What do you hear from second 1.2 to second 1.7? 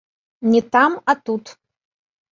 тут.